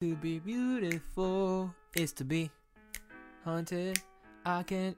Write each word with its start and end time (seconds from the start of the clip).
To 0.00 0.16
be 0.16 0.38
beautiful 0.38 1.74
is 1.94 2.14
to 2.14 2.24
be 2.24 2.50
haunted. 3.44 4.00
I 4.46 4.62
can't. 4.62 4.96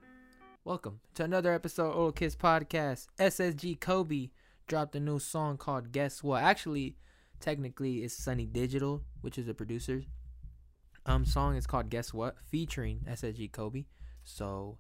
Welcome 0.65 1.01
to 1.15 1.25
another 1.25 1.53
episode 1.53 1.91
of 1.91 1.97
Old 1.97 2.15
Kids 2.15 2.37
Podcast. 2.37 3.09
SSG 3.19 3.81
Kobe 3.81 4.29
dropped 4.69 4.95
a 4.95 5.01
new 5.01 5.19
song 5.19 5.57
called 5.57 5.91
Guess 5.91 6.23
What? 6.23 6.45
Actually, 6.45 6.95
technically, 7.41 8.05
it's 8.05 8.15
Sonny 8.15 8.47
Digital, 8.47 9.03
which 9.23 9.39
is 9.39 9.47
the 9.47 9.55
producer. 9.55 10.05
Um, 11.05 11.25
song 11.25 11.57
is 11.57 11.67
called 11.67 11.91
Guess 11.91 12.15
What, 12.15 12.37
featuring 12.49 13.01
SSG 13.11 13.51
Kobe. 13.51 13.87
So 14.23 14.79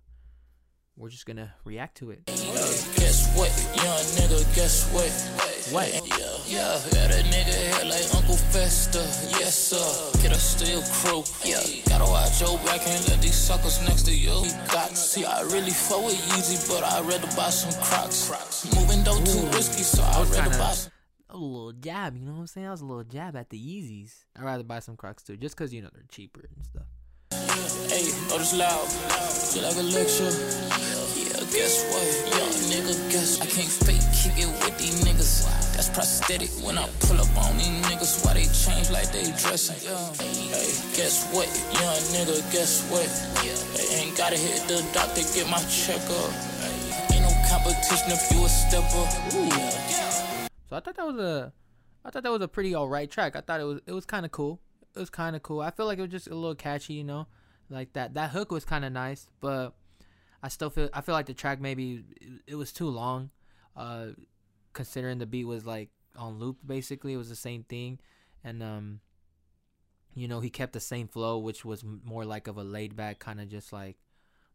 we're 0.97 1.09
just 1.09 1.27
gonna 1.27 1.53
react 1.65 1.97
to 1.97 2.13
it. 2.13 2.27
Guess 2.27 3.37
what, 3.37 3.51
young 3.75 4.29
nigga, 4.29 4.55
guess 4.55 4.89
what? 4.93 5.52
What? 5.73 5.89
Yeah, 5.89 6.01
yeah, 6.47 6.81
yeah, 6.93 7.07
that 7.09 7.25
nigga 7.33 7.55
head 7.73 7.89
like 7.89 8.05
Uncle 8.15 8.37
Fester, 8.37 9.01
yes 9.41 9.57
sir. 9.57 10.21
Get 10.21 10.33
a 10.33 10.39
steel 10.39 10.83
crew, 11.01 11.25
yeah. 11.49 11.65
Gotta 11.89 12.05
watch 12.05 12.43
your 12.43 12.59
back 12.59 12.87
and 12.87 13.09
let 13.09 13.23
these 13.23 13.35
suckers 13.35 13.81
next 13.89 14.03
to 14.03 14.15
you. 14.15 14.45
Got 14.71 14.95
see, 14.95 15.25
I 15.25 15.41
really 15.43 15.71
fuck 15.71 16.05
with 16.05 16.21
Yeezy, 16.29 16.69
but 16.69 16.85
I 16.85 17.01
rather 17.01 17.27
buy 17.35 17.49
some 17.49 17.73
Crocs. 17.83 18.29
Moving 18.77 19.03
though 19.03 19.17
too 19.25 19.47
risky, 19.57 19.83
so 19.83 20.03
I 20.03 20.21
was 20.21 20.39
rather 20.39 20.59
buy 20.59 20.73
some. 20.73 20.93
A 21.31 21.37
little 21.39 21.73
jab, 21.73 22.19
you 22.19 22.27
know 22.27 22.33
what 22.33 22.41
I'm 22.41 22.47
saying? 22.47 22.67
That 22.67 22.73
was 22.73 22.83
a 22.83 22.85
little 22.85 23.05
jab 23.05 23.35
at 23.37 23.49
the 23.49 23.57
Yeezys. 23.57 24.13
I'd 24.37 24.45
rather 24.45 24.65
buy 24.65 24.81
some 24.81 24.97
Crocs 24.97 25.23
too, 25.23 25.39
just 25.39 25.57
because, 25.57 25.73
you 25.73 25.81
know, 25.81 25.89
they're 25.95 26.05
cheaper 26.11 26.43
and 26.55 26.67
stuff. 26.67 26.85
Hey, 27.89 28.13
oh, 28.29 28.37
this 28.37 28.55
loud. 28.55 28.87
Feel 29.49 29.63
like 29.63 29.77
a 29.77 29.83
lecture. 29.83 30.62
Guess 31.53 31.85
what? 31.93 32.09
Young 32.33 32.57
nigga, 32.73 32.97
guess 33.13 33.39
what? 33.39 33.49
I 33.49 33.53
can't 33.53 33.69
fake 33.69 34.01
kick 34.17 34.41
it 34.41 34.49
with 34.65 34.79
these 34.79 35.05
niggas. 35.05 35.45
That's 35.77 35.91
prosthetic 35.91 36.49
when 36.65 36.79
I 36.79 36.89
pull 37.01 37.21
up 37.21 37.29
on 37.37 37.59
these 37.59 37.69
niggas. 37.85 38.25
Why 38.25 38.33
they 38.33 38.49
change 38.49 38.89
like 38.89 39.13
they 39.13 39.25
dressing? 39.37 39.77
Hey, 40.17 40.73
guess 40.97 41.29
what? 41.29 41.45
Young 41.77 42.01
nigga, 42.17 42.41
guess 42.53 42.89
what? 42.89 43.05
They 43.77 43.85
ain't 44.01 44.17
gotta 44.17 44.39
hit 44.39 44.65
the 44.67 44.81
doctor, 44.95 45.21
get 45.35 45.45
my 45.51 45.61
checkup. 45.69 46.33
Ain't 47.13 47.21
no 47.21 47.33
competition 47.45 48.17
if 48.17 48.33
you 48.33 48.45
a 48.45 48.49
stepper. 48.49 49.05
So 50.71 50.77
I 50.77 50.81
thought 50.81 50.97
that 50.97 51.07
was 51.07 51.19
a, 51.21 51.53
I 52.03 52.11
thought 52.11 52.23
that 52.23 52.33
was 52.33 52.41
a 52.41 52.49
pretty 52.49 52.75
alright 52.75 53.11
track. 53.11 53.37
I 53.37 53.43
thought 53.43 53.61
it 53.61 53.65
was 53.65 53.81
it 53.87 53.93
was 53.93 54.07
kind 54.07 54.25
of 54.25 54.33
cool. 54.33 54.59
It 54.97 55.01
was 55.01 55.11
kind 55.11 55.37
of 55.37 55.43
cool. 55.43 55.61
I 55.61 55.71
feel 55.71 55.85
like 55.85 55.99
it 55.99 56.03
was 56.03 56.11
just 56.11 56.29
a 56.29 56.35
little 56.35 56.55
catchy, 56.55 56.95
you 56.95 57.05
know, 57.05 57.27
like 57.69 57.93
that 57.93 58.15
that 58.15 58.31
hook 58.31 58.51
was 58.51 58.65
kind 58.65 58.87
of 58.87 58.93
nice, 58.93 59.29
but 59.41 59.75
I 60.43 60.49
still 60.49 60.71
feel 60.71 60.89
I 60.93 61.01
feel 61.01 61.15
like 61.15 61.27
the 61.27 61.35
track 61.35 61.61
maybe 61.61 62.05
it, 62.47 62.57
was 62.57 62.73
too 62.73 62.89
long, 62.89 63.31
uh, 63.77 64.09
considering 64.73 65.19
the 65.19 65.27
beat 65.27 65.45
was 65.45 65.65
like 65.65 65.91
on 66.17 66.39
loop. 66.39 66.59
Basically, 66.67 67.13
it 67.13 67.19
was 67.19 67.29
the 67.29 67.37
same 67.37 67.63
thing, 67.63 68.01
and 68.43 68.63
um, 68.63 69.01
you 70.15 70.27
know, 70.27 70.41
he 70.41 70.51
kept 70.51 70.73
the 70.73 70.81
same 70.81 71.07
flow, 71.07 71.39
which 71.39 71.65
was 71.65 71.85
more 71.85 72.25
like 72.25 72.49
of 72.49 72.57
a 72.57 72.65
laid 72.65 72.97
back 72.97 73.21
kind 73.21 73.41
of 73.41 73.49
just 73.49 73.73
like 73.73 73.97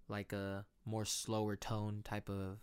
like 0.10 0.34
a 0.34 0.66
more 0.86 1.06
slower 1.06 1.56
tone 1.56 2.02
type 2.04 2.30
of 2.30 2.60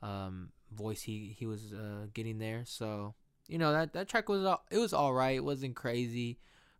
um 0.00 0.50
voice 0.72 1.02
he 1.02 1.34
he 1.38 1.46
was 1.46 1.72
uh 1.72 2.06
getting 2.12 2.38
there. 2.38 2.62
So 2.64 3.14
you 3.46 3.58
know 3.58 3.72
that 3.72 3.92
that 3.92 4.08
track 4.08 4.28
was 4.28 4.44
all, 4.44 4.64
it 4.70 4.78
was 4.78 4.92
all 4.92 5.12
right. 5.14 5.36
It 5.36 5.44
wasn't 5.44 5.76
crazy 5.76 6.38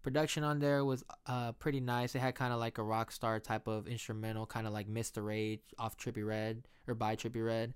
production 0.08 0.42
on 0.42 0.58
there 0.58 0.86
was 0.86 1.04
uh 1.26 1.52
pretty 1.52 1.80
nice 1.80 2.14
it 2.14 2.20
had 2.20 2.34
kind 2.34 2.50
of 2.50 2.58
like 2.58 2.78
a 2.78 2.82
rock 2.82 3.12
star 3.12 3.38
type 3.38 3.66
of 3.68 3.86
instrumental 3.86 4.46
kind 4.46 4.66
of 4.66 4.72
like 4.72 4.88
mr 4.88 5.22
rage 5.22 5.60
off 5.78 5.98
Trippie 5.98 6.26
Redd 6.26 6.66
or 6.86 6.94
by 6.94 7.14
Trippie 7.14 7.44
Redd 7.44 7.74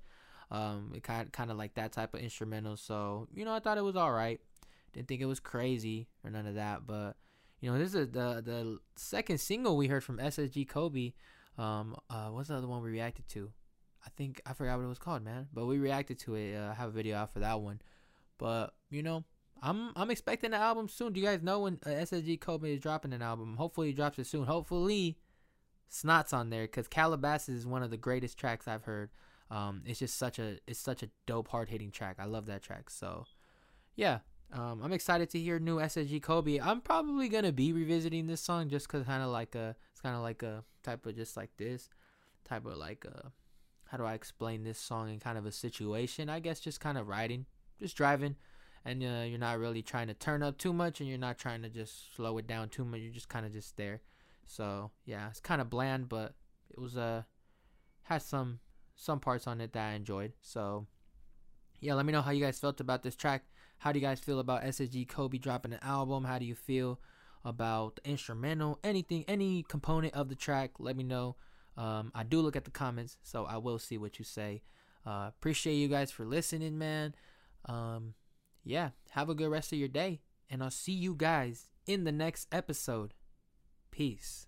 um 0.51 0.93
it 0.97 1.03
kind 1.03 1.31
kind 1.31 1.51
of 1.51 1.59
like 1.59 1.75
that 1.75 1.93
type 1.93 2.15
of 2.15 2.21
instrumental 2.21 2.79
so 2.79 3.29
you 3.35 3.45
know 3.45 3.53
i 3.53 3.59
thought 3.59 3.77
it 3.77 3.85
was 3.85 3.97
all 3.97 4.13
right 4.13 4.41
didn't 4.95 5.09
think 5.09 5.21
it 5.21 5.27
was 5.27 5.41
crazy 5.41 6.09
or 6.25 6.31
none 6.31 6.47
of 6.47 6.55
that 6.55 6.87
but 6.87 7.17
you 7.61 7.71
know 7.71 7.77
this 7.77 7.95
is 7.95 8.09
the 8.13 8.43
the 8.43 8.79
second 8.97 9.39
single 9.39 9.77
we 9.77 9.89
heard 9.89 10.03
from 10.03 10.17
ssg 10.17 10.67
kobe 10.67 11.13
um 11.59 11.95
uh 12.09 12.29
what's 12.29 12.49
the 12.49 12.57
other 12.57 12.67
one 12.67 12.83
we 12.83 12.89
reacted 12.89 13.29
to 13.29 13.53
I 14.05 14.11
think 14.17 14.41
I 14.45 14.53
forgot 14.53 14.79
what 14.79 14.85
it 14.85 14.89
was 14.89 14.99
called, 14.99 15.23
man. 15.23 15.47
But 15.53 15.67
we 15.67 15.79
reacted 15.79 16.19
to 16.21 16.35
it. 16.35 16.57
Uh, 16.57 16.71
I 16.71 16.75
have 16.75 16.89
a 16.89 16.93
video 16.93 17.17
out 17.17 17.33
for 17.33 17.39
that 17.39 17.61
one. 17.61 17.81
But 18.37 18.75
you 18.91 19.03
know, 19.03 19.25
I'm 19.63 19.93
I'm 19.95 20.11
expecting 20.11 20.51
the 20.51 20.57
album 20.57 20.89
soon. 20.89 21.13
Do 21.13 21.21
you 21.21 21.27
guys 21.27 21.43
know 21.43 21.61
when 21.61 21.79
uh, 21.87 21.91
SSG 21.91 22.41
Kobe 22.41 22.75
is 22.75 22.81
dropping 22.81 23.13
an 23.13 23.23
album? 23.23 23.57
Hopefully, 23.57 23.89
he 23.89 23.93
drops 23.93 24.19
it 24.19 24.27
soon. 24.27 24.45
Hopefully, 24.45 25.19
Snot's 25.89 26.33
on 26.33 26.51
there 26.51 26.65
because 26.65 26.89
Calabasas 26.89 27.55
is 27.55 27.67
one 27.67 27.83
of 27.83 27.91
the 27.91 27.97
greatest 27.97 28.39
tracks 28.39 28.67
I've 28.67 28.85
heard. 28.85 29.11
Um, 29.51 29.83
it's 29.87 30.01
just 30.01 30.17
such 30.17 30.39
a 30.39 30.59
it's 30.67 30.81
such 30.81 31.03
a 31.03 31.11
dope, 31.27 31.49
hard 31.49 31.69
hitting 31.69 31.93
track. 31.93 32.17
I 32.19 32.25
love 32.25 32.47
that 32.47 32.63
track. 32.63 32.91
So, 32.91 33.25
yeah, 33.95 34.19
um, 34.53 34.83
I'm 34.83 34.93
excited 34.93 35.31
to 35.31 35.39
hear 35.39 35.61
new 35.61 35.77
SSG 35.77 36.21
Kobe. 36.23 36.59
I'm 36.59 36.81
probably 36.81 37.29
gonna 37.29 37.53
be 37.53 37.73
revisiting 37.73 38.27
this 38.27 38.41
song 38.41 38.69
just 38.69 38.89
cause 38.89 39.05
kind 39.05 39.23
of 39.23 39.31
like 39.31 39.55
a 39.55 39.77
it's 39.93 40.01
kind 40.01 40.17
of 40.17 40.23
like 40.23 40.43
a 40.43 40.65
type 40.83 41.07
of 41.07 41.15
just 41.15 41.37
like 41.37 41.51
this 41.57 41.89
type 42.45 42.67
of 42.67 42.77
like 42.77 43.05
a 43.05 43.31
how 43.91 43.99
do 43.99 44.05
I 44.05 44.15
explain 44.15 44.65
this 44.65 44.79
song 44.79 45.11
in 45.11 45.21
kind 45.21 45.39
of 45.39 45.47
a 45.47 45.53
situation? 45.53 46.29
I 46.31 46.41
guess 46.41 46.59
just 46.59 46.81
kind 46.81 46.97
of 46.97 47.07
riding, 47.07 47.45
just 47.79 47.95
driving, 47.95 48.37
and 48.85 49.03
uh, 49.03 49.25
you're 49.27 49.39
not 49.39 49.59
really 49.59 49.83
trying 49.83 50.09
to 50.09 50.15
turn 50.15 50.43
up 50.43 50.59
too 50.59 50.73
much, 50.73 51.01
and 51.01 51.09
you're 51.09 51.19
not 51.19 51.39
trying 51.39 51.63
to 51.63 51.69
just 51.69 52.15
slow 52.15 52.39
it 52.39 52.47
down 52.47 52.69
too 52.69 52.85
much. 52.85 53.01
You're 53.01 53.13
just 53.13 53.29
kind 53.29 53.47
of 53.47 53.53
just 53.53 53.77
there. 53.77 54.01
So 54.47 54.91
yeah, 55.05 55.29
it's 55.29 55.41
kind 55.41 55.61
of 55.61 55.71
bland, 55.71 56.09
but 56.09 56.35
it 56.71 56.79
was 56.79 56.97
uh 56.97 57.23
had 58.03 58.23
some 58.23 58.61
some 58.95 59.21
parts 59.21 59.47
on 59.47 59.61
it 59.61 59.73
that 59.73 59.91
I 59.91 59.95
enjoyed. 59.95 60.33
So 60.41 60.87
yeah, 61.81 61.95
let 61.95 62.07
me 62.07 62.13
know 62.13 62.23
how 62.23 62.31
you 62.31 62.45
guys 62.45 62.59
felt 62.59 62.81
about 62.81 63.03
this 63.03 63.17
track. 63.17 63.45
How 63.79 63.91
do 63.91 63.99
you 63.99 64.07
guys 64.07 64.21
feel 64.21 64.39
about 64.39 64.63
SSG 64.63 65.09
Kobe 65.09 65.39
dropping 65.39 65.73
an 65.73 65.81
album? 65.83 66.25
How 66.25 66.39
do 66.39 66.45
you 66.45 66.55
feel 66.55 67.01
about 67.45 67.97
the 67.97 68.09
instrumental? 68.11 68.79
Anything, 68.85 69.25
any 69.27 69.65
component 69.65 70.15
of 70.15 70.29
the 70.29 70.37
track? 70.37 70.73
Let 70.79 70.97
me 70.97 71.03
know. 71.03 71.35
Um, 71.77 72.13
I 72.15 72.23
do 72.23 72.41
look 72.41 72.55
at 72.55 72.65
the 72.65 72.71
comments, 72.71 73.17
so 73.25 73.45
I 73.45 73.57
will 73.57 73.81
see 73.81 73.99
what 73.99 74.21
you 74.21 74.25
say. 74.25 74.63
Uh, 75.05 75.27
appreciate 75.29 75.75
you 75.75 75.89
guys 75.89 76.13
for 76.13 76.25
listening, 76.25 76.79
man. 76.79 77.15
Um, 77.65 78.15
yeah, 78.65 78.91
have 79.11 79.29
a 79.29 79.35
good 79.35 79.51
rest 79.51 79.73
of 79.73 79.79
your 79.79 79.89
day, 79.89 80.21
and 80.49 80.63
I'll 80.63 80.71
see 80.71 80.93
you 80.93 81.15
guys 81.15 81.69
in 81.87 82.05
the 82.05 82.13
next 82.13 82.49
episode. 82.53 83.15
Peace. 83.91 84.47